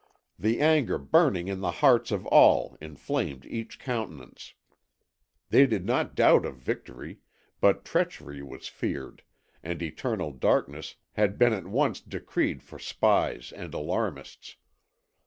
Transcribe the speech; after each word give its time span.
The 0.39 0.59
anger 0.59 0.97
burning 0.97 1.47
in 1.47 1.59
the 1.59 1.69
hearts 1.69 2.09
of 2.09 2.25
all 2.25 2.75
inflamed 2.81 3.45
each 3.45 3.77
countenance. 3.77 4.55
They 5.51 5.67
did 5.67 5.85
not 5.85 6.15
doubt 6.15 6.43
of 6.43 6.55
victory, 6.57 7.19
but 7.59 7.85
treachery 7.85 8.41
was 8.41 8.67
feared, 8.67 9.21
and 9.61 9.79
eternal 9.83 10.31
darkness 10.31 10.95
had 11.11 11.37
been 11.37 11.53
at 11.53 11.67
once 11.67 12.01
decreed 12.01 12.63
for 12.63 12.79
spies 12.79 13.51
and 13.51 13.75
alarmists. 13.75 14.55